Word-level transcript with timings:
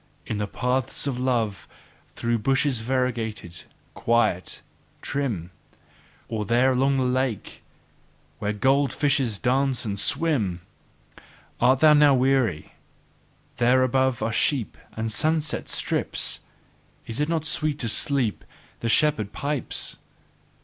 In 0.25 0.39
the 0.39 0.47
paths 0.47 1.05
of 1.05 1.19
love, 1.19 1.67
through 2.15 2.39
bushes 2.39 2.79
variegated, 2.79 3.65
quiet, 3.93 4.63
trim! 4.99 5.51
Or 6.27 6.43
there 6.43 6.71
along 6.71 6.97
the 6.97 7.03
lake, 7.03 7.61
where 8.39 8.51
gold 8.51 8.91
fishes 8.93 9.37
dance 9.37 9.85
and 9.85 9.99
swim! 9.99 10.61
Thou 11.59 11.77
art 11.77 11.83
now 11.97 12.13
a 12.15 12.17
weary? 12.17 12.71
There 13.57 13.83
above 13.83 14.23
are 14.23 14.33
sheep 14.33 14.75
and 14.97 15.11
sun 15.11 15.39
set 15.39 15.69
stripes: 15.69 16.39
is 17.05 17.19
it 17.19 17.29
not 17.29 17.45
sweet 17.45 17.77
to 17.81 17.87
sleep 17.87 18.43
the 18.79 18.89
shepherd 18.89 19.31
pipes? 19.33 19.97